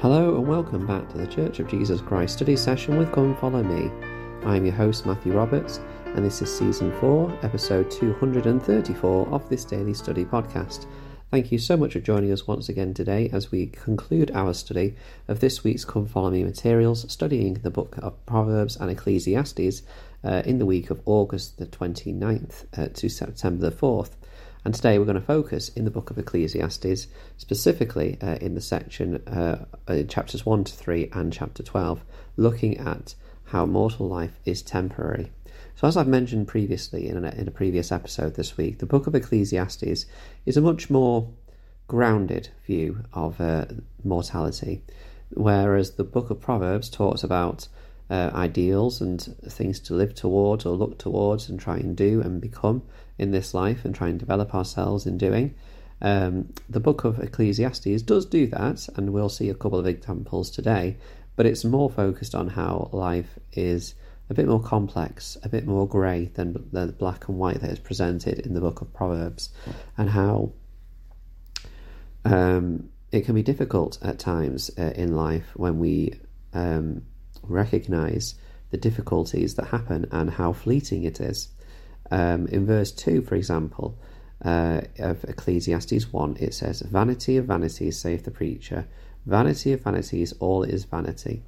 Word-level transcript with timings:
Hello 0.00 0.36
and 0.36 0.46
welcome 0.46 0.86
back 0.86 1.08
to 1.08 1.18
the 1.18 1.26
Church 1.26 1.58
of 1.58 1.66
Jesus 1.66 2.00
Christ 2.00 2.34
study 2.34 2.54
session 2.54 2.98
with 2.98 3.10
Come 3.10 3.34
Follow 3.38 3.64
Me. 3.64 3.90
I'm 4.46 4.64
your 4.64 4.76
host 4.76 5.06
Matthew 5.06 5.32
Roberts, 5.32 5.80
and 6.04 6.24
this 6.24 6.40
is 6.40 6.56
season 6.56 6.96
4, 7.00 7.36
episode 7.42 7.90
234 7.90 9.28
of 9.30 9.48
this 9.48 9.64
daily 9.64 9.92
study 9.92 10.24
podcast. 10.24 10.86
Thank 11.32 11.50
you 11.50 11.58
so 11.58 11.76
much 11.76 11.94
for 11.94 11.98
joining 11.98 12.30
us 12.30 12.46
once 12.46 12.68
again 12.68 12.94
today 12.94 13.28
as 13.32 13.50
we 13.50 13.66
conclude 13.66 14.30
our 14.30 14.54
study 14.54 14.94
of 15.26 15.40
this 15.40 15.64
week's 15.64 15.84
Come 15.84 16.06
Follow 16.06 16.30
Me 16.30 16.44
materials, 16.44 17.04
studying 17.12 17.54
the 17.54 17.70
book 17.70 17.96
of 17.98 18.24
Proverbs 18.24 18.76
and 18.76 18.92
Ecclesiastes 18.92 19.82
uh, 20.22 20.42
in 20.44 20.60
the 20.60 20.66
week 20.66 20.90
of 20.90 21.02
August 21.06 21.58
the 21.58 21.66
29th 21.66 22.66
uh, 22.78 22.86
to 22.94 23.08
September 23.08 23.68
the 23.68 23.76
4th. 23.76 24.10
And 24.68 24.74
today 24.74 24.98
we're 24.98 25.06
going 25.06 25.14
to 25.14 25.22
focus 25.22 25.70
in 25.70 25.86
the 25.86 25.90
book 25.90 26.10
of 26.10 26.18
Ecclesiastes, 26.18 27.06
specifically 27.38 28.18
uh, 28.20 28.34
in 28.34 28.54
the 28.54 28.60
section 28.60 29.16
uh, 29.26 29.64
in 29.88 30.08
chapters 30.08 30.44
1 30.44 30.64
to 30.64 30.74
3 30.74 31.08
and 31.14 31.32
chapter 31.32 31.62
12, 31.62 32.04
looking 32.36 32.76
at 32.76 33.14
how 33.44 33.64
mortal 33.64 34.06
life 34.06 34.38
is 34.44 34.60
temporary. 34.60 35.32
So, 35.74 35.88
as 35.88 35.96
I've 35.96 36.06
mentioned 36.06 36.48
previously 36.48 37.08
in 37.08 37.24
a, 37.24 37.30
in 37.30 37.48
a 37.48 37.50
previous 37.50 37.90
episode 37.90 38.34
this 38.34 38.58
week, 38.58 38.78
the 38.78 38.84
book 38.84 39.06
of 39.06 39.14
Ecclesiastes 39.14 40.04
is 40.44 40.56
a 40.58 40.60
much 40.60 40.90
more 40.90 41.30
grounded 41.86 42.50
view 42.66 43.04
of 43.14 43.40
uh, 43.40 43.64
mortality, 44.04 44.82
whereas 45.30 45.92
the 45.92 46.04
book 46.04 46.28
of 46.28 46.42
Proverbs 46.42 46.90
talks 46.90 47.24
about 47.24 47.68
uh, 48.10 48.30
ideals 48.34 49.00
and 49.00 49.22
things 49.48 49.80
to 49.80 49.94
live 49.94 50.14
towards 50.14 50.64
or 50.64 50.76
look 50.76 50.98
towards 50.98 51.48
and 51.48 51.60
try 51.60 51.76
and 51.76 51.96
do 51.96 52.20
and 52.20 52.40
become 52.40 52.82
in 53.18 53.30
this 53.30 53.52
life 53.52 53.84
and 53.84 53.94
try 53.94 54.08
and 54.08 54.18
develop 54.18 54.54
ourselves 54.54 55.06
in 55.06 55.18
doing. 55.18 55.54
Um, 56.00 56.52
the 56.68 56.80
book 56.80 57.04
of 57.04 57.18
Ecclesiastes 57.18 58.02
does 58.02 58.24
do 58.24 58.46
that, 58.48 58.88
and 58.96 59.12
we'll 59.12 59.28
see 59.28 59.50
a 59.50 59.54
couple 59.54 59.78
of 59.78 59.86
examples 59.86 60.50
today, 60.50 60.96
but 61.36 61.46
it's 61.46 61.64
more 61.64 61.90
focused 61.90 62.34
on 62.34 62.48
how 62.48 62.88
life 62.92 63.38
is 63.52 63.94
a 64.30 64.34
bit 64.34 64.46
more 64.46 64.62
complex, 64.62 65.36
a 65.42 65.48
bit 65.48 65.66
more 65.66 65.88
grey 65.88 66.30
than 66.34 66.68
the 66.70 66.94
black 66.98 67.28
and 67.28 67.38
white 67.38 67.60
that 67.60 67.70
is 67.70 67.78
presented 67.78 68.40
in 68.40 68.54
the 68.54 68.60
book 68.60 68.80
of 68.80 68.92
Proverbs, 68.92 69.50
and 69.96 70.10
how 70.10 70.52
um, 72.24 72.90
it 73.10 73.24
can 73.24 73.34
be 73.34 73.42
difficult 73.42 73.98
at 74.02 74.18
times 74.18 74.70
uh, 74.78 74.92
in 74.94 75.16
life 75.16 75.46
when 75.54 75.78
we 75.78 76.20
um, 76.52 77.02
recognize 77.48 78.34
the 78.70 78.76
difficulties 78.76 79.54
that 79.54 79.68
happen 79.68 80.06
and 80.12 80.30
how 80.30 80.52
fleeting 80.52 81.04
it 81.04 81.20
is. 81.20 81.48
Um, 82.10 82.46
in 82.48 82.66
verse 82.66 82.92
2, 82.92 83.22
for 83.22 83.34
example, 83.34 83.98
uh, 84.44 84.82
of 84.98 85.24
Ecclesiastes 85.24 86.12
1, 86.12 86.36
it 86.40 86.54
says, 86.54 86.80
Vanity 86.82 87.36
of 87.36 87.46
vanities, 87.46 87.98
saith 87.98 88.24
the 88.24 88.30
preacher, 88.30 88.86
vanity 89.26 89.72
of 89.72 89.82
vanities, 89.82 90.32
all 90.38 90.62
is 90.62 90.84
vanity. 90.84 91.42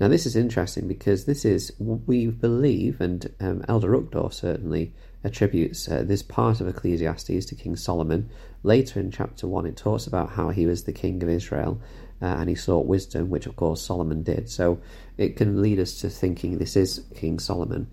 Now, 0.00 0.08
this 0.08 0.26
is 0.26 0.34
interesting 0.34 0.88
because 0.88 1.24
this 1.24 1.44
is, 1.44 1.72
we 1.78 2.26
believe, 2.26 3.00
and 3.00 3.32
um, 3.38 3.64
Elder 3.68 3.96
Uchtdorf 3.96 4.34
certainly 4.34 4.92
attributes 5.22 5.88
uh, 5.88 6.02
this 6.04 6.22
part 6.22 6.60
of 6.60 6.66
Ecclesiastes 6.66 7.46
to 7.46 7.54
King 7.54 7.76
Solomon. 7.76 8.28
Later 8.64 8.98
in 8.98 9.12
chapter 9.12 9.46
1, 9.46 9.66
it 9.66 9.76
talks 9.76 10.06
about 10.06 10.30
how 10.30 10.48
he 10.48 10.66
was 10.66 10.82
the 10.84 10.92
king 10.92 11.22
of 11.22 11.28
Israel 11.28 11.80
uh, 12.24 12.36
and 12.38 12.48
he 12.48 12.54
sought 12.54 12.86
wisdom, 12.86 13.28
which 13.28 13.44
of 13.44 13.54
course 13.54 13.82
Solomon 13.82 14.22
did. 14.22 14.48
So 14.48 14.80
it 15.18 15.36
can 15.36 15.60
lead 15.60 15.78
us 15.78 16.00
to 16.00 16.08
thinking 16.08 16.56
this 16.56 16.74
is 16.74 17.04
King 17.14 17.38
Solomon. 17.38 17.90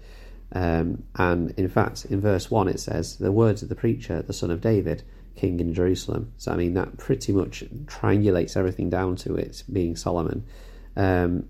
Um, 0.53 1.03
and 1.15 1.51
in 1.57 1.67
fact, 1.67 2.05
in 2.05 2.21
verse 2.21 2.49
1, 2.49 2.69
it 2.69 2.79
says, 2.79 3.17
The 3.17 3.33
words 3.33 3.61
of 3.61 3.67
the 3.67 3.75
preacher, 3.75 4.21
the 4.21 4.31
son 4.31 4.49
of 4.49 4.61
David, 4.61 5.03
king 5.35 5.59
in 5.59 5.73
Jerusalem. 5.73 6.31
So, 6.37 6.53
I 6.53 6.55
mean, 6.55 6.75
that 6.75 6.97
pretty 6.97 7.33
much 7.33 7.65
triangulates 7.87 8.55
everything 8.55 8.89
down 8.89 9.17
to 9.17 9.35
it 9.35 9.63
being 9.69 9.97
Solomon. 9.97 10.45
Um, 10.95 11.49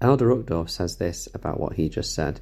Elder 0.00 0.34
Uchtdorf 0.34 0.70
says 0.70 0.96
this 0.96 1.28
about 1.34 1.60
what 1.60 1.74
he 1.74 1.90
just 1.90 2.14
said. 2.14 2.40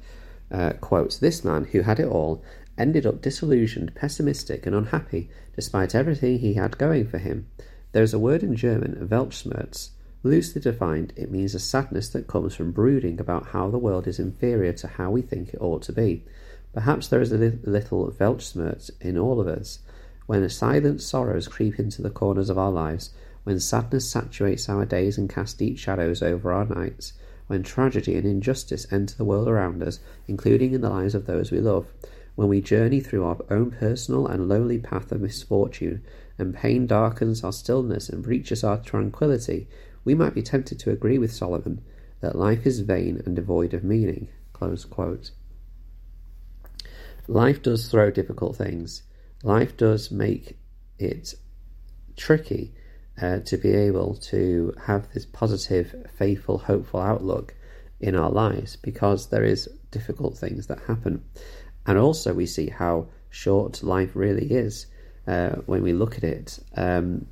Uh, 0.49 0.71
quote, 0.79 1.19
This 1.19 1.43
man 1.43 1.65
who 1.65 1.81
had 1.81 1.99
it 1.99 2.07
all 2.07 2.45
ended 2.77 3.05
up 3.05 3.21
disillusioned, 3.21 3.93
pessimistic, 3.93 4.65
and 4.65 4.73
unhappy 4.73 5.29
despite 5.53 5.95
everything 5.95 6.39
he 6.39 6.53
had 6.53 6.77
going 6.77 7.05
for 7.05 7.17
him. 7.17 7.47
There 7.91 8.03
is 8.03 8.13
a 8.13 8.19
word 8.19 8.43
in 8.43 8.55
German, 8.55 9.07
Weltschmerz, 9.09 9.89
Loosely 10.21 10.61
defined, 10.61 11.13
it 11.15 11.31
means 11.31 11.55
a 11.55 11.59
sadness 11.59 12.09
that 12.09 12.27
comes 12.27 12.53
from 12.53 12.73
brooding 12.73 13.21
about 13.21 13.47
how 13.47 13.69
the 13.69 13.77
world 13.77 14.05
is 14.05 14.19
inferior 14.19 14.73
to 14.73 14.87
how 14.87 15.11
we 15.11 15.21
think 15.21 15.53
it 15.53 15.61
ought 15.61 15.81
to 15.83 15.93
be. 15.93 16.25
Perhaps 16.73 17.07
there 17.07 17.21
is 17.21 17.31
a 17.31 17.37
li- 17.37 17.57
little 17.63 18.11
Weltschmerz 18.11 18.91
in 18.99 19.17
all 19.17 19.39
of 19.39 19.47
us. 19.47 19.79
When 20.25 20.47
silent 20.49 21.01
sorrows 21.01 21.47
creep 21.47 21.79
into 21.79 22.01
the 22.01 22.09
corners 22.09 22.49
of 22.49 22.57
our 22.57 22.69
lives, 22.69 23.11
when 23.45 23.61
sadness 23.61 24.09
saturates 24.09 24.67
our 24.67 24.85
days 24.85 25.17
and 25.17 25.29
casts 25.29 25.55
deep 25.55 25.77
shadows 25.77 26.21
over 26.21 26.51
our 26.51 26.65
nights, 26.65 27.13
when 27.47 27.63
tragedy 27.63 28.17
and 28.17 28.27
injustice 28.27 28.91
enter 28.91 29.15
the 29.15 29.23
world 29.23 29.47
around 29.47 29.81
us, 29.81 30.01
including 30.27 30.73
in 30.73 30.81
the 30.81 30.89
lives 30.89 31.15
of 31.15 31.27
those 31.27 31.49
we 31.49 31.61
love, 31.61 31.87
when 32.39 32.47
we 32.47 32.61
journey 32.61 33.01
through 33.01 33.25
our 33.25 33.37
own 33.49 33.69
personal 33.69 34.25
and 34.25 34.47
lonely 34.47 34.77
path 34.77 35.11
of 35.11 35.19
misfortune, 35.19 36.01
and 36.37 36.55
pain 36.55 36.87
darkens 36.87 37.43
our 37.43 37.51
stillness 37.51 38.07
and 38.07 38.23
breaches 38.23 38.63
our 38.63 38.77
tranquillity, 38.77 39.67
we 40.05 40.15
might 40.15 40.33
be 40.33 40.41
tempted 40.41 40.79
to 40.79 40.89
agree 40.89 41.17
with 41.17 41.33
Solomon 41.33 41.81
that 42.21 42.37
life 42.37 42.65
is 42.65 42.79
vain 42.79 43.21
and 43.25 43.35
devoid 43.35 43.73
of 43.73 43.83
meaning. 43.83 44.29
Life 47.27 47.61
does 47.61 47.89
throw 47.89 48.09
difficult 48.09 48.55
things. 48.55 49.03
Life 49.43 49.75
does 49.75 50.09
make 50.09 50.57
it 50.97 51.33
tricky 52.15 52.73
uh, 53.21 53.39
to 53.39 53.57
be 53.57 53.73
able 53.73 54.15
to 54.15 54.73
have 54.85 55.11
this 55.13 55.25
positive, 55.25 55.93
faithful, 56.17 56.59
hopeful 56.59 57.01
outlook 57.01 57.53
in 57.99 58.15
our 58.15 58.31
lives 58.31 58.77
because 58.77 59.27
there 59.27 59.43
is 59.43 59.67
difficult 59.91 60.37
things 60.37 60.67
that 60.67 60.79
happen. 60.87 61.21
And 61.89 61.97
also, 61.97 62.35
we 62.35 62.45
see 62.45 62.69
how 62.69 63.07
short 63.31 63.81
life 63.81 64.11
really 64.13 64.45
is 64.51 64.85
uh, 65.25 65.55
when 65.65 65.81
we 65.81 65.91
look 65.91 66.17
at 66.17 66.23
it. 66.23 66.59
Um, 66.77 67.25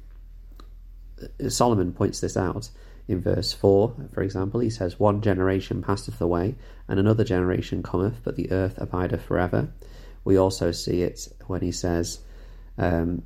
Solomon 1.47 1.93
points 1.93 2.21
this 2.21 2.35
out 2.35 2.71
in 3.07 3.21
verse 3.21 3.53
4, 3.53 3.93
for 4.11 4.23
example. 4.23 4.59
He 4.59 4.71
says, 4.71 4.99
One 4.99 5.21
generation 5.21 5.83
passeth 5.83 6.19
away, 6.19 6.55
and 6.87 6.99
another 6.99 7.23
generation 7.23 7.83
cometh, 7.83 8.21
but 8.23 8.35
the 8.35 8.51
earth 8.51 8.79
abideth 8.79 9.21
forever. 9.21 9.69
We 10.23 10.37
also 10.37 10.71
see 10.71 11.03
it 11.03 11.27
when 11.45 11.61
he 11.61 11.71
says 11.71 12.21
um, 12.79 13.21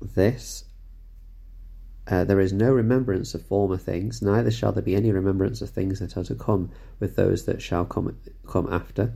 this 0.00 0.64
uh, 2.08 2.24
There 2.24 2.40
is 2.40 2.52
no 2.52 2.72
remembrance 2.72 3.32
of 3.36 3.46
former 3.46 3.76
things, 3.76 4.22
neither 4.22 4.50
shall 4.50 4.72
there 4.72 4.82
be 4.82 4.96
any 4.96 5.12
remembrance 5.12 5.62
of 5.62 5.70
things 5.70 6.00
that 6.00 6.16
are 6.16 6.24
to 6.24 6.34
come 6.34 6.72
with 6.98 7.14
those 7.14 7.44
that 7.44 7.62
shall 7.62 7.84
come, 7.84 8.18
come 8.44 8.66
after. 8.72 9.14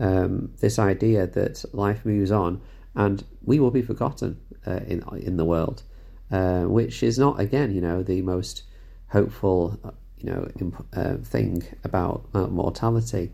Um, 0.00 0.52
this 0.60 0.78
idea 0.78 1.26
that 1.26 1.64
life 1.72 2.04
moves 2.04 2.32
on 2.32 2.60
and 2.96 3.24
we 3.42 3.60
will 3.60 3.70
be 3.70 3.82
forgotten 3.82 4.40
uh, 4.66 4.80
in, 4.86 5.04
in 5.18 5.36
the 5.36 5.44
world. 5.44 5.82
Uh, 6.30 6.62
which 6.62 7.02
is 7.02 7.18
not 7.18 7.38
again, 7.38 7.72
you 7.72 7.80
know, 7.80 8.02
the 8.02 8.22
most 8.22 8.62
hopeful, 9.08 9.78
uh, 9.84 9.90
you 10.16 10.28
know, 10.28 10.50
imp- 10.58 10.86
uh, 10.96 11.16
thing 11.18 11.62
about 11.84 12.26
uh, 12.32 12.46
mortality 12.46 13.30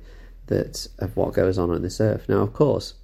that 0.49 0.88
of 0.99 1.16
what 1.16 1.32
goes 1.32 1.56
on 1.56 1.70
on 1.70 1.81
this 1.82 2.00
earth. 2.00 2.28
Now, 2.28 2.38
of 2.41 2.53
course, 2.53 2.94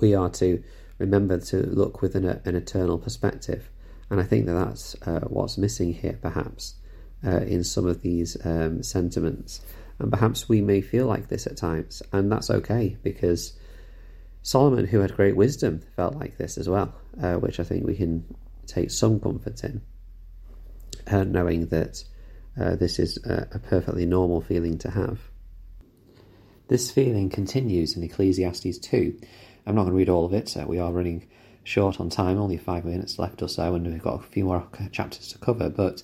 we 0.00 0.14
are 0.14 0.30
to 0.30 0.62
remember 0.98 1.38
to 1.38 1.56
look 1.66 2.00
with 2.00 2.14
an, 2.14 2.24
an 2.24 2.54
eternal 2.54 2.98
perspective, 2.98 3.68
and 4.08 4.20
I 4.20 4.22
think 4.22 4.46
that 4.46 4.54
that's 4.54 4.94
uh, 5.02 5.26
what's 5.26 5.58
missing 5.58 5.92
here, 5.92 6.18
perhaps, 6.22 6.76
in 7.22 7.64
some 7.64 7.86
of 7.86 8.00
these 8.02 8.38
um, 8.46 8.82
sentiments. 8.82 9.60
And 9.98 10.12
perhaps 10.12 10.48
we 10.48 10.60
may 10.60 10.80
feel 10.80 11.06
like 11.06 11.28
this 11.28 11.46
at 11.46 11.56
times, 11.56 12.02
and 12.12 12.30
that's 12.30 12.50
okay 12.50 12.96
because 13.02 13.54
Solomon, 14.42 14.86
who 14.86 15.00
had 15.00 15.16
great 15.16 15.36
wisdom, 15.36 15.80
felt 15.96 16.14
like 16.14 16.38
this 16.38 16.56
as 16.56 16.68
well, 16.68 16.94
uh, 17.20 17.34
which 17.34 17.58
I 17.58 17.64
think 17.64 17.84
we 17.84 17.96
can 17.96 18.24
take 18.66 18.90
some 18.90 19.18
comfort 19.18 19.64
in, 19.64 19.82
uh, 21.06 21.24
knowing 21.24 21.66
that 21.66 22.04
uh, 22.58 22.76
this 22.76 22.98
is 22.98 23.18
a, 23.24 23.48
a, 23.52 23.58
perfectly 23.58 24.06
normal 24.06 24.40
feeling 24.40 24.78
to 24.78 24.90
have. 24.90 25.20
This 26.68 26.90
feeling 26.90 27.30
continues 27.30 27.96
in 27.96 28.02
Ecclesiastes 28.02 28.78
2. 28.78 29.18
I'm 29.66 29.74
not 29.74 29.82
going 29.82 29.92
to 29.92 29.98
read 29.98 30.08
all 30.08 30.24
of 30.24 30.34
it, 30.34 30.48
so 30.48 30.66
we 30.66 30.78
are 30.78 30.92
running 30.92 31.26
short 31.64 32.00
on 32.00 32.08
time, 32.08 32.38
only 32.38 32.56
five 32.56 32.84
minutes 32.84 33.18
left 33.18 33.42
or 33.42 33.48
so, 33.48 33.74
and 33.74 33.86
we've 33.86 34.02
got 34.02 34.20
a 34.20 34.26
few 34.26 34.44
more 34.44 34.66
chapters 34.92 35.28
to 35.28 35.38
cover. 35.38 35.68
But 35.68 36.02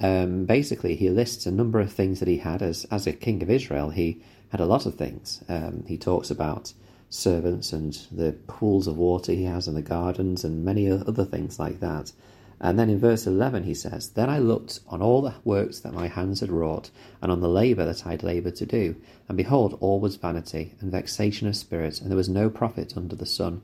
um, 0.00 0.44
basically, 0.44 0.96
he 0.96 1.10
lists 1.10 1.46
a 1.46 1.50
number 1.50 1.80
of 1.80 1.92
things 1.92 2.18
that 2.20 2.28
he 2.28 2.38
had 2.38 2.62
as, 2.62 2.84
as 2.90 3.06
a 3.06 3.12
king 3.12 3.42
of 3.42 3.50
Israel. 3.50 3.90
He 3.90 4.22
had 4.50 4.60
a 4.60 4.66
lot 4.66 4.86
of 4.86 4.94
things. 4.94 5.42
Um, 5.48 5.84
he 5.86 5.96
talks 5.96 6.30
about 6.30 6.72
servants 7.08 7.72
and 7.72 7.92
the 8.10 8.32
pools 8.46 8.86
of 8.86 8.96
water 8.96 9.32
he 9.32 9.44
has 9.44 9.68
in 9.68 9.74
the 9.74 9.82
gardens 9.82 10.44
and 10.44 10.64
many 10.64 10.90
other 10.90 11.24
things 11.24 11.58
like 11.58 11.80
that. 11.80 12.12
And 12.60 12.78
then 12.78 12.88
in 12.88 13.00
verse 13.00 13.26
11 13.26 13.64
he 13.64 13.74
says, 13.74 14.10
Then 14.10 14.30
I 14.30 14.38
looked 14.38 14.80
on 14.88 15.02
all 15.02 15.20
the 15.20 15.34
works 15.44 15.80
that 15.80 15.92
my 15.92 16.06
hands 16.06 16.40
had 16.40 16.50
wrought, 16.50 16.90
and 17.20 17.32
on 17.32 17.40
the 17.40 17.48
labour 17.48 17.84
that 17.84 18.06
I 18.06 18.12
had 18.12 18.22
laboured 18.22 18.54
to 18.56 18.66
do, 18.66 18.94
and 19.28 19.36
behold, 19.36 19.76
all 19.80 19.98
was 19.98 20.14
vanity 20.14 20.74
and 20.80 20.92
vexation 20.92 21.48
of 21.48 21.56
spirit, 21.56 22.00
and 22.00 22.08
there 22.08 22.16
was 22.16 22.28
no 22.28 22.48
profit 22.48 22.96
under 22.96 23.16
the 23.16 23.26
sun. 23.26 23.62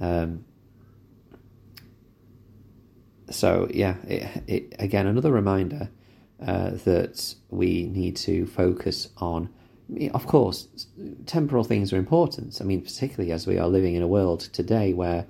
Um, 0.00 0.44
so 3.30 3.68
yeah, 3.70 3.96
it, 4.06 4.42
it, 4.46 4.76
again 4.78 5.06
another 5.06 5.32
reminder 5.32 5.88
uh, 6.44 6.70
that 6.84 7.34
we 7.50 7.86
need 7.86 8.16
to 8.16 8.46
focus 8.46 9.08
on. 9.18 9.48
Of 10.12 10.26
course, 10.26 10.68
temporal 11.26 11.64
things 11.64 11.92
are 11.92 11.96
important. 11.96 12.60
I 12.60 12.64
mean, 12.64 12.82
particularly 12.82 13.32
as 13.32 13.46
we 13.46 13.58
are 13.58 13.68
living 13.68 13.94
in 13.94 14.02
a 14.02 14.06
world 14.06 14.40
today 14.40 14.92
where 14.92 15.26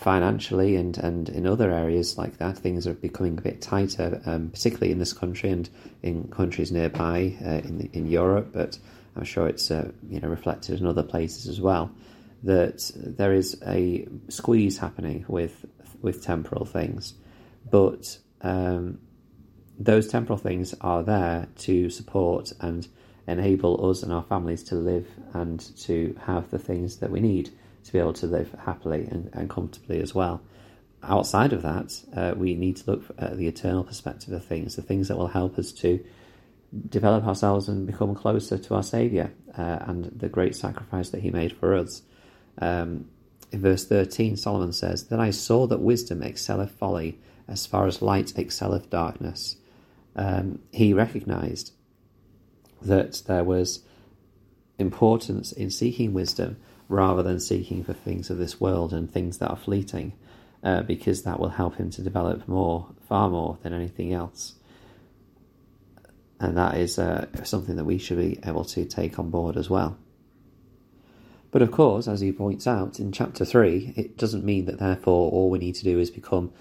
financially 0.00 0.76
and, 0.76 0.96
and 0.96 1.28
in 1.28 1.46
other 1.46 1.70
areas 1.70 2.16
like 2.16 2.38
that, 2.38 2.56
things 2.56 2.86
are 2.86 2.94
becoming 2.94 3.36
a 3.36 3.42
bit 3.42 3.60
tighter, 3.60 4.22
um, 4.24 4.48
particularly 4.48 4.90
in 4.90 4.98
this 4.98 5.12
country 5.12 5.50
and 5.50 5.68
in 6.02 6.26
countries 6.28 6.72
nearby 6.72 7.36
uh, 7.44 7.60
in 7.68 7.90
in 7.92 8.06
Europe. 8.06 8.48
But 8.52 8.78
I'm 9.16 9.24
sure 9.24 9.46
it's 9.46 9.70
uh, 9.70 9.90
you 10.08 10.20
know 10.20 10.28
reflected 10.28 10.80
in 10.80 10.86
other 10.86 11.02
places 11.02 11.48
as 11.48 11.60
well. 11.60 11.90
That 12.42 12.90
there 12.96 13.34
is 13.34 13.60
a 13.66 14.08
squeeze 14.28 14.78
happening 14.78 15.26
with 15.28 15.66
with 16.00 16.24
temporal 16.24 16.64
things, 16.64 17.14
but 17.68 18.18
um, 18.42 19.00
those 19.78 20.08
temporal 20.08 20.38
things 20.38 20.74
are 20.80 21.02
there 21.02 21.48
to 21.58 21.90
support 21.90 22.52
and 22.60 22.86
enable 23.26 23.88
us 23.88 24.02
and 24.02 24.12
our 24.12 24.22
families 24.22 24.62
to 24.64 24.74
live 24.74 25.06
and 25.34 25.60
to 25.78 26.16
have 26.26 26.50
the 26.50 26.58
things 26.58 26.96
that 26.98 27.10
we 27.10 27.20
need 27.20 27.50
to 27.84 27.92
be 27.92 27.98
able 27.98 28.12
to 28.12 28.26
live 28.26 28.54
happily 28.64 29.06
and, 29.10 29.30
and 29.32 29.48
comfortably 29.48 30.00
as 30.00 30.14
well. 30.14 30.42
Outside 31.02 31.52
of 31.52 31.62
that, 31.62 32.02
uh, 32.14 32.34
we 32.36 32.54
need 32.54 32.76
to 32.76 32.90
look 32.90 33.04
at 33.18 33.38
the 33.38 33.46
eternal 33.46 33.84
perspective 33.84 34.32
of 34.34 34.44
things, 34.44 34.76
the 34.76 34.82
things 34.82 35.08
that 35.08 35.16
will 35.16 35.28
help 35.28 35.58
us 35.58 35.72
to 35.72 36.04
develop 36.88 37.26
ourselves 37.26 37.68
and 37.68 37.86
become 37.86 38.14
closer 38.14 38.58
to 38.58 38.74
our 38.74 38.82
Saviour 38.82 39.32
uh, 39.56 39.78
and 39.80 40.04
the 40.04 40.28
great 40.28 40.54
sacrifice 40.54 41.10
that 41.10 41.22
He 41.22 41.30
made 41.30 41.56
for 41.56 41.74
us. 41.74 42.02
Um, 42.58 43.06
in 43.50 43.60
verse 43.60 43.86
13, 43.86 44.36
Solomon 44.36 44.72
says, 44.72 45.06
Then 45.06 45.20
I 45.20 45.30
saw 45.30 45.66
that 45.66 45.80
wisdom 45.80 46.22
excelleth 46.22 46.70
folly, 46.70 47.18
as 47.50 47.66
far 47.66 47.86
as 47.86 48.00
light 48.00 48.32
excelleth 48.36 48.88
darkness. 48.88 49.56
Um, 50.16 50.60
he 50.72 50.94
recognized 50.94 51.72
that 52.80 53.22
there 53.26 53.44
was 53.44 53.80
importance 54.78 55.52
in 55.52 55.70
seeking 55.70 56.14
wisdom 56.14 56.56
rather 56.88 57.22
than 57.22 57.38
seeking 57.38 57.84
for 57.84 57.92
things 57.92 58.30
of 58.30 58.38
this 58.38 58.60
world 58.60 58.92
and 58.92 59.10
things 59.10 59.38
that 59.38 59.50
are 59.50 59.56
fleeting, 59.56 60.12
uh, 60.64 60.82
because 60.82 61.22
that 61.22 61.38
will 61.38 61.50
help 61.50 61.76
him 61.76 61.90
to 61.90 62.02
develop 62.02 62.48
more, 62.48 62.88
far 63.08 63.28
more 63.28 63.58
than 63.62 63.72
anything 63.72 64.12
else. 64.12 64.54
And 66.40 66.56
that 66.56 66.78
is 66.78 66.98
uh, 66.98 67.26
something 67.44 67.76
that 67.76 67.84
we 67.84 67.98
should 67.98 68.16
be 68.16 68.38
able 68.46 68.64
to 68.64 68.84
take 68.86 69.18
on 69.18 69.30
board 69.30 69.56
as 69.58 69.68
well. 69.68 69.98
But 71.50 71.62
of 71.62 71.70
course, 71.70 72.08
as 72.08 72.20
he 72.20 72.32
points 72.32 72.66
out 72.66 72.98
in 72.98 73.12
chapter 73.12 73.44
three, 73.44 73.92
it 73.96 74.16
doesn't 74.16 74.44
mean 74.44 74.66
that 74.66 74.78
therefore 74.78 75.30
all 75.30 75.50
we 75.50 75.58
need 75.58 75.74
to 75.76 75.84
do 75.84 75.98
is 75.98 76.10
become, 76.10 76.52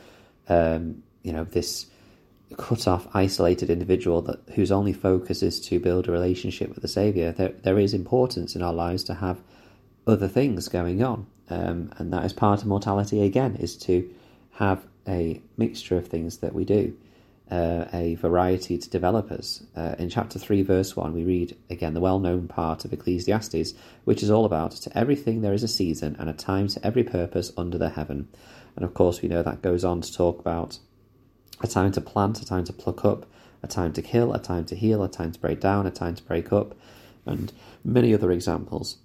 um, 0.50 1.04
you 1.24 1.32
know, 1.32 1.44
this 1.44 1.86
cut 2.58 2.88
off, 2.88 3.08
isolated 3.14 3.70
individual 3.70 4.22
that 4.24 4.40
whose 4.56 4.72
only 4.72 4.94
focus 4.94 5.44
is 5.44 5.62
to 5.62 5.80
build 5.80 6.08
a 6.08 6.12
relationship 6.12 6.70
with 6.70 6.82
the 6.82 6.88
Savior. 6.88 7.32
There, 7.32 7.50
there 7.50 7.80
is 7.80 7.94
importance 7.94 8.56
in 8.56 8.62
our 8.62 8.74
lives 8.74 9.04
to 9.06 9.14
have 9.16 9.42
other 10.08 10.28
things 10.28 10.68
going 10.68 11.04
on. 11.04 11.28
Um, 11.50 11.92
and 11.98 12.12
that 12.14 12.26
is 12.26 12.34
part 12.34 12.62
of 12.62 12.68
mortality 12.68 13.24
again, 13.24 13.56
is 13.56 13.76
to 13.78 14.10
have 14.54 14.86
a 15.08 15.42
mixture 15.58 15.98
of 15.98 16.08
things 16.08 16.38
that 16.40 16.54
we 16.54 16.66
do, 16.66 16.96
uh, 17.52 17.86
a 17.94 18.16
variety 18.16 18.78
to 18.78 18.90
developers. 18.90 19.64
Uh, 19.76 19.96
in 19.98 20.10
chapter 20.10 20.38
3, 20.38 20.62
verse 20.62 20.96
1, 20.96 21.14
we 21.14 21.24
read 21.24 21.58
again 21.70 21.94
the 21.94 22.00
well 22.00 22.20
known 22.20 22.48
part 22.48 22.86
of 22.86 22.94
Ecclesiastes, 22.94 23.74
which 24.04 24.22
is 24.22 24.30
all 24.30 24.46
about 24.46 24.72
to 24.72 24.98
everything 24.98 25.42
there 25.42 25.54
is 25.54 25.64
a 25.64 25.68
season 25.68 26.16
and 26.20 26.30
a 26.30 26.34
time 26.34 26.68
to 26.68 26.86
every 26.86 27.04
purpose 27.04 27.52
under 27.58 27.78
the 27.78 27.90
heaven. 27.90 28.28
And 28.76 28.86
of 28.86 28.94
course, 28.94 29.22
we 29.22 29.30
know 29.30 29.44
that 29.44 29.62
goes 29.62 29.84
on 29.84 30.02
to 30.02 30.14
talk 30.14 30.40
about 30.40 30.80
a 31.62 31.68
time 31.68 31.92
to 31.94 32.02
plant, 32.02 32.42
a 32.42 32.46
time 32.46 32.64
to 32.66 32.74
pluck 32.74 33.04
up, 33.04 33.26
a 33.64 33.68
time 33.68 33.94
to 33.94 34.02
kill, 34.02 34.34
a 34.34 34.40
time 34.40 34.66
to 34.66 34.76
heal, 34.76 35.04
a 35.04 35.10
time 35.10 35.32
to 35.32 35.40
break 35.40 35.60
down, 35.60 35.86
a 35.86 35.92
time 35.92 36.16
to 36.16 36.24
break 36.24 36.54
up, 36.54 36.76
and 37.26 37.52
many 37.84 38.14
other 38.14 38.32
examples 38.32 38.98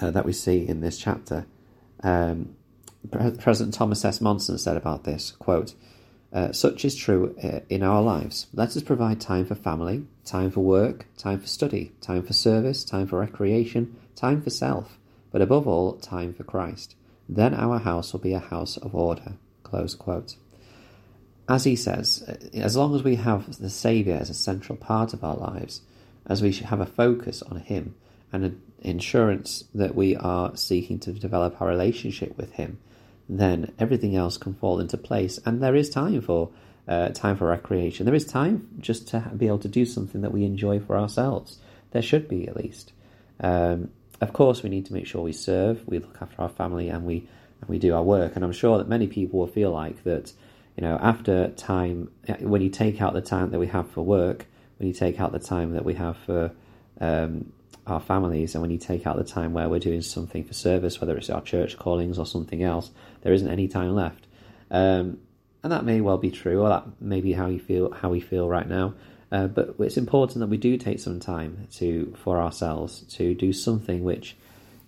uh, 0.00 0.10
that 0.10 0.24
we 0.24 0.32
see 0.32 0.66
in 0.66 0.80
this 0.80 0.98
chapter. 0.98 1.46
Um, 2.02 2.56
President 3.38 3.74
Thomas 3.74 4.04
S. 4.04 4.20
Monson 4.20 4.58
said 4.58 4.76
about 4.76 5.04
this 5.04 5.32
quote, 5.32 5.74
uh, 6.32 6.52
such 6.52 6.84
is 6.84 6.94
true 6.94 7.34
uh, 7.42 7.60
in 7.68 7.82
our 7.82 8.02
lives. 8.02 8.46
Let 8.54 8.76
us 8.76 8.82
provide 8.82 9.20
time 9.20 9.46
for 9.46 9.54
family, 9.54 10.06
time 10.24 10.50
for 10.50 10.60
work, 10.60 11.06
time 11.16 11.40
for 11.40 11.46
study, 11.46 11.92
time 12.00 12.22
for 12.22 12.32
service, 12.32 12.84
time 12.84 13.06
for 13.06 13.18
recreation, 13.18 13.96
time 14.14 14.40
for 14.40 14.50
self, 14.50 14.98
but 15.32 15.42
above 15.42 15.66
all, 15.66 15.94
time 15.94 16.32
for 16.32 16.44
Christ. 16.44 16.94
Then 17.28 17.54
our 17.54 17.78
house 17.78 18.12
will 18.12 18.20
be 18.20 18.32
a 18.32 18.38
house 18.38 18.76
of 18.76 18.94
order. 18.94 19.34
Close 19.62 19.94
quote. 19.94 20.36
As 21.48 21.64
he 21.64 21.74
says, 21.74 22.22
uh, 22.28 22.56
as 22.56 22.76
long 22.76 22.94
as 22.94 23.02
we 23.02 23.16
have 23.16 23.58
the 23.58 23.70
Saviour 23.70 24.16
as 24.16 24.30
a 24.30 24.34
central 24.34 24.76
part 24.76 25.12
of 25.12 25.24
our 25.24 25.36
lives, 25.36 25.80
as 26.26 26.42
we 26.42 26.52
have 26.52 26.80
a 26.80 26.86
focus 26.86 27.42
on 27.42 27.58
Him 27.58 27.96
and 28.32 28.44
an 28.44 28.62
insurance 28.80 29.64
that 29.74 29.94
we 29.94 30.16
are 30.16 30.56
seeking 30.56 31.00
to 31.00 31.12
develop 31.12 31.60
our 31.60 31.68
relationship 31.68 32.36
with 32.36 32.52
Him, 32.52 32.78
then 33.38 33.72
everything 33.78 34.16
else 34.16 34.36
can 34.36 34.54
fall 34.54 34.80
into 34.80 34.96
place. 34.96 35.38
And 35.44 35.62
there 35.62 35.76
is 35.76 35.90
time 35.90 36.20
for 36.20 36.50
uh, 36.88 37.10
time 37.10 37.36
for 37.36 37.46
recreation. 37.46 38.06
There 38.06 38.14
is 38.14 38.24
time 38.24 38.68
just 38.80 39.08
to 39.08 39.20
be 39.36 39.46
able 39.46 39.60
to 39.60 39.68
do 39.68 39.84
something 39.84 40.22
that 40.22 40.32
we 40.32 40.44
enjoy 40.44 40.80
for 40.80 40.96
ourselves. 40.96 41.58
There 41.92 42.02
should 42.02 42.28
be 42.28 42.48
at 42.48 42.56
least. 42.56 42.92
Um, 43.38 43.90
of 44.20 44.32
course, 44.32 44.62
we 44.62 44.70
need 44.70 44.86
to 44.86 44.92
make 44.92 45.06
sure 45.06 45.22
we 45.22 45.32
serve, 45.32 45.86
we 45.86 45.98
look 45.98 46.18
after 46.20 46.42
our 46.42 46.48
family, 46.48 46.88
and 46.88 47.04
we 47.04 47.28
and 47.60 47.68
we 47.68 47.78
do 47.78 47.94
our 47.94 48.02
work. 48.02 48.36
And 48.36 48.44
I'm 48.44 48.52
sure 48.52 48.78
that 48.78 48.88
many 48.88 49.06
people 49.06 49.40
will 49.40 49.46
feel 49.46 49.70
like 49.70 50.02
that 50.04 50.32
you 50.76 50.82
know, 50.82 50.98
after 51.00 51.48
time, 51.48 52.10
when 52.40 52.62
you 52.62 52.70
take 52.70 53.02
out 53.02 53.12
the 53.12 53.20
time 53.20 53.50
that 53.50 53.58
we 53.58 53.66
have 53.66 53.90
for 53.90 54.02
work, 54.02 54.46
when 54.78 54.88
you 54.88 54.94
take 54.94 55.20
out 55.20 55.32
the 55.32 55.38
time 55.38 55.72
that 55.72 55.84
we 55.84 55.94
have 55.94 56.16
for 56.16 56.52
um, 57.00 57.52
our 57.90 58.00
families, 58.00 58.54
and 58.54 58.62
when 58.62 58.70
you 58.70 58.78
take 58.78 59.06
out 59.06 59.16
the 59.16 59.24
time 59.24 59.52
where 59.52 59.68
we're 59.68 59.80
doing 59.80 60.02
something 60.02 60.44
for 60.44 60.54
service, 60.54 61.00
whether 61.00 61.16
it's 61.16 61.30
our 61.30 61.42
church 61.42 61.78
callings 61.78 62.18
or 62.18 62.26
something 62.26 62.62
else, 62.62 62.90
there 63.22 63.32
isn't 63.32 63.48
any 63.48 63.68
time 63.68 63.94
left. 63.94 64.26
Um, 64.70 65.18
and 65.62 65.72
that 65.72 65.84
may 65.84 66.00
well 66.00 66.18
be 66.18 66.30
true, 66.30 66.62
or 66.62 66.68
that 66.68 67.00
may 67.00 67.20
be 67.20 67.32
how 67.32 67.46
you 67.46 67.58
feel, 67.58 67.92
how 67.92 68.08
we 68.08 68.20
feel 68.20 68.48
right 68.48 68.68
now. 68.68 68.94
Uh, 69.32 69.46
but 69.46 69.76
it's 69.78 69.96
important 69.96 70.40
that 70.40 70.48
we 70.48 70.56
do 70.56 70.76
take 70.76 70.98
some 70.98 71.20
time 71.20 71.68
to 71.72 72.14
for 72.24 72.40
ourselves 72.40 73.02
to 73.02 73.34
do 73.34 73.52
something 73.52 74.02
which 74.02 74.36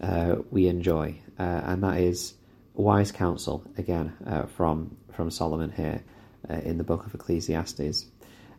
uh, 0.00 0.37
we 0.50 0.66
enjoy, 0.66 1.14
uh, 1.38 1.60
and 1.64 1.82
that 1.82 1.99
is 1.99 2.34
wise 2.75 3.12
counsel 3.12 3.62
again 3.76 4.12
uh, 4.26 4.46
from 4.46 4.97
from 5.12 5.30
Solomon 5.30 5.71
here 5.71 6.02
uh, 6.50 6.54
in 6.54 6.78
the 6.78 6.85
book 6.85 7.06
of 7.06 7.14
Ecclesiastes. 7.14 8.06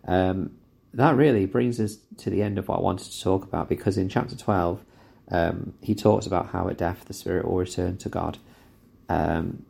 Um, 0.08 0.52
that 0.94 1.16
really 1.16 1.46
brings 1.46 1.80
us 1.80 1.98
to 2.18 2.30
the 2.30 2.44
end 2.44 2.58
of 2.58 2.68
what 2.68 2.80
I 2.80 2.82
wanted 2.82 3.12
to 3.12 3.22
talk 3.22 3.44
about 3.44 3.68
because 3.68 3.98
in 3.98 4.10
chapter 4.10 4.36
12, 4.36 4.84
um, 5.32 5.74
he 5.82 5.96
talks 5.96 6.26
about 6.28 6.50
how 6.50 6.68
at 6.68 6.78
death 6.78 7.06
the 7.06 7.14
spirit 7.14 7.46
will 7.48 7.58
return 7.58 7.98
to 7.98 8.10
God. 8.10 8.38
Um, 9.10 9.66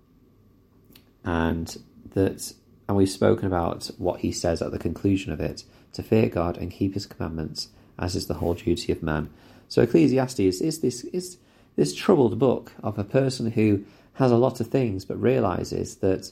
and 1.24 1.78
that 2.14 2.54
and 2.88 2.98
we've 2.98 3.10
spoken 3.10 3.48
about 3.48 3.90
what 3.98 4.20
he 4.20 4.32
says 4.32 4.62
at 4.62 4.72
the 4.72 4.80
conclusion 4.80 5.32
of 5.32 5.40
it 5.40 5.64
to 5.94 6.04
fear 6.04 6.28
God 6.28 6.58
and 6.58 6.70
keep 6.70 6.96
his 6.96 7.06
commandments, 7.06 7.70
as 7.98 8.16
is 8.16 8.28
the 8.28 8.36
whole 8.36 8.56
duty 8.56 8.92
of 8.92 9.02
man. 9.02 9.30
So 9.70 9.82
Ecclesiastes 9.82 10.40
is 10.40 10.80
this 10.82 11.04
is 11.06 11.38
this 11.76 11.96
troubled 11.96 12.38
book 12.38 12.74
of 12.84 13.00
a 13.00 13.04
person 13.04 13.52
who 13.52 13.86
has 14.16 14.32
a 14.32 14.38
lot 14.38 14.60
of 14.60 14.68
things 14.68 15.06
but 15.06 15.20
realizes 15.20 15.96
that 15.98 16.32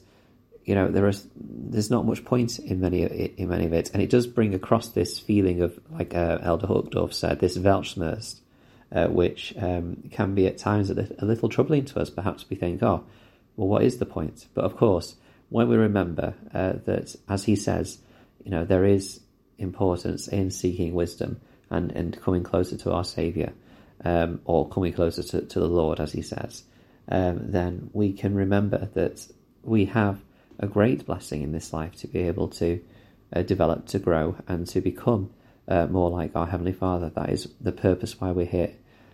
you 0.72 0.76
know 0.76 0.90
there 0.90 1.10
is 1.10 1.28
there's 1.36 1.92
not 1.92 2.06
much 2.06 2.24
point 2.24 2.58
in 2.58 2.80
many 2.80 3.02
in 3.04 3.50
many 3.50 3.66
of 3.66 3.74
it, 3.74 3.92
and 3.92 4.02
it 4.02 4.10
does 4.10 4.26
bring 4.26 4.54
across 4.54 4.88
this 4.88 5.20
feeling 5.20 5.62
of 5.62 5.78
like 5.90 6.16
uh, 6.16 6.38
Elder 6.42 6.68
Uchtdorf 6.68 7.14
said, 7.14 7.42
this 7.42 7.58
Weltschmerz, 7.58 8.40
uh, 8.90 9.08
which 9.08 9.54
um, 9.58 10.10
can 10.12 10.34
be 10.34 10.48
at 10.48 10.58
times 10.58 10.90
a, 10.90 11.10
a, 11.20 11.26
little 11.26 11.50
troubling 11.50 11.84
to 11.84 12.00
us. 12.00 12.10
Perhaps 12.10 12.46
we 12.50 12.56
think, 12.56 12.82
oh, 12.82 13.04
well, 13.58 13.68
what 13.68 13.84
is 13.84 13.98
the 13.98 14.06
point? 14.06 14.48
But 14.54 14.64
of 14.64 14.78
course, 14.78 15.18
when 15.50 15.68
we 15.68 15.76
remember 15.76 16.36
uh, 16.54 16.76
that, 16.86 17.18
as 17.28 17.44
he 17.44 17.58
says, 17.58 17.98
you 18.42 18.52
know, 18.52 18.64
there 18.64 18.86
is 18.86 19.20
importance 19.58 20.30
in 20.30 20.52
seeking 20.52 20.94
wisdom 20.94 21.42
and 21.70 21.92
and 21.92 22.22
coming 22.22 22.44
closer 22.44 22.78
to 22.78 22.94
our 22.94 23.04
Savior, 23.04 23.52
um, 24.06 24.40
or 24.46 24.70
coming 24.70 24.94
closer 24.94 25.22
to, 25.22 25.42
to 25.42 25.60
the 25.60 25.68
Lord, 25.68 26.00
as 26.00 26.14
he 26.14 26.22
says, 26.22 26.64
um, 27.10 27.52
then 27.52 27.90
we 27.92 28.14
can 28.14 28.36
remember 28.36 28.88
that 28.94 29.28
we 29.64 29.84
have 29.88 30.22
a 30.62 30.68
great 30.68 31.06
blessing 31.06 31.42
in 31.42 31.52
this 31.52 31.74
life 31.74 31.96
to 31.98 32.08
be 32.08 32.20
able 32.20 32.48
to 32.48 32.82
uh, 33.34 33.42
develop, 33.42 33.88
to 33.88 34.00
grow, 34.00 34.36
and 34.48 34.68
to 34.68 34.80
become 34.80 35.32
uh, 35.68 35.88
more 35.88 36.10
like 36.10 36.36
our 36.36 36.48
Heavenly 36.48 36.74
Father. 36.74 37.10
That 37.10 37.30
is 37.30 37.50
the 37.60 37.72
purpose 37.72 38.20
why 38.20 38.32
we're 38.32 38.46
here. 38.46 38.74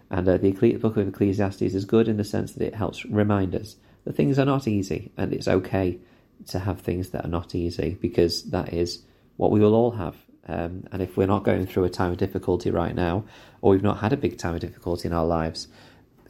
And 0.10 0.28
uh, 0.28 0.38
the 0.38 0.52
book 0.52 0.98
of 0.98 1.08
Ecclesiastes 1.08 1.62
is 1.62 1.86
good 1.86 2.08
in 2.08 2.18
the 2.18 2.24
sense 2.24 2.54
that 2.54 2.66
it 2.66 2.76
helps 2.76 3.06
remind 3.06 3.56
us 3.56 3.76
that 4.06 4.16
things 4.16 4.38
are 4.40 4.46
not 4.46 4.68
easy, 4.68 5.12
and 5.18 5.34
it's 5.34 5.48
okay 5.48 6.00
to 6.48 6.60
have 6.60 6.82
things 6.82 7.10
that 7.10 7.26
are 7.26 7.30
not 7.30 7.56
easy 7.56 7.98
because 8.00 8.44
that 8.52 8.74
is 8.74 9.02
what 9.38 9.52
we 9.52 9.60
will 9.60 9.74
all 9.74 9.92
have. 9.92 10.16
Um, 10.48 10.86
and 10.92 11.02
if 11.02 11.18
we're 11.18 11.28
not 11.28 11.44
going 11.44 11.66
through 11.66 11.84
a 11.84 11.90
time 11.90 12.12
of 12.12 12.18
difficulty 12.18 12.72
right 12.72 12.96
now, 12.96 13.26
or 13.62 13.72
we've 13.72 13.84
not 13.84 14.00
had 14.00 14.14
a 14.14 14.18
big 14.18 14.38
time 14.38 14.56
of 14.56 14.62
difficulty 14.62 15.08
in 15.08 15.14
our 15.14 15.26
lives, 15.26 15.68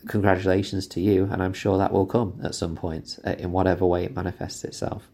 congratulations 0.07 0.87
to 0.87 1.01
you, 1.01 1.27
and 1.31 1.41
I'm 1.41 1.53
sure 1.53 1.77
that 1.77 1.91
will 1.91 2.05
come 2.05 2.39
at 2.43 2.55
some 2.55 2.75
point 2.75 3.19
uh, 3.25 3.31
in 3.37 3.51
whatever 3.51 3.85
way 3.85 4.05
it 4.05 4.15
manifests 4.15 4.63
itself. 4.63 5.09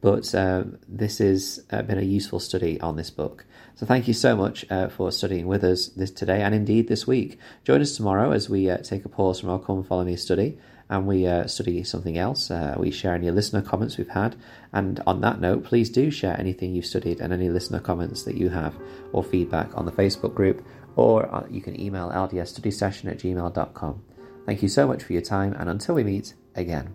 but 0.00 0.34
um, 0.34 0.78
this 0.88 1.18
has 1.18 1.64
uh, 1.70 1.82
been 1.82 1.98
a 1.98 2.02
useful 2.02 2.38
study 2.38 2.80
on 2.80 2.96
this 2.96 3.10
book. 3.10 3.44
So 3.74 3.86
thank 3.86 4.06
you 4.08 4.14
so 4.14 4.36
much 4.36 4.64
uh, 4.70 4.88
for 4.88 5.10
studying 5.10 5.46
with 5.46 5.64
us 5.64 5.88
this 5.88 6.10
today 6.10 6.42
and 6.42 6.54
indeed 6.54 6.88
this 6.88 7.06
week. 7.06 7.38
Join 7.64 7.80
us 7.80 7.96
tomorrow 7.96 8.30
as 8.30 8.48
we 8.48 8.70
uh, 8.70 8.78
take 8.78 9.04
a 9.04 9.08
pause 9.08 9.40
from 9.40 9.50
our 9.50 9.58
Come 9.58 9.82
Follow 9.84 10.04
Me 10.04 10.16
study 10.16 10.58
and 10.88 11.06
we 11.06 11.26
uh, 11.26 11.46
study 11.46 11.82
something 11.82 12.16
else. 12.16 12.50
Uh, 12.50 12.76
we 12.78 12.90
share 12.90 13.14
any 13.14 13.30
listener 13.30 13.62
comments 13.62 13.98
we've 13.98 14.08
had. 14.08 14.36
And 14.72 15.02
on 15.06 15.20
that 15.22 15.40
note, 15.40 15.64
please 15.64 15.90
do 15.90 16.10
share 16.10 16.38
anything 16.38 16.74
you've 16.74 16.86
studied 16.86 17.20
and 17.20 17.32
any 17.32 17.48
listener 17.48 17.80
comments 17.80 18.22
that 18.22 18.36
you 18.36 18.50
have 18.50 18.74
or 19.12 19.24
feedback 19.24 19.76
on 19.76 19.86
the 19.86 19.92
Facebook 19.92 20.34
group, 20.34 20.64
or 20.94 21.26
uh, 21.34 21.46
you 21.50 21.60
can 21.60 21.78
email 21.80 22.10
ldsstudysession 22.10 23.10
at 23.10 23.18
gmail.com. 23.18 24.02
Thank 24.46 24.62
you 24.62 24.68
so 24.68 24.86
much 24.86 25.02
for 25.02 25.12
your 25.12 25.22
time, 25.22 25.54
and 25.54 25.68
until 25.68 25.96
we 25.96 26.04
meet 26.04 26.34
again. 26.54 26.94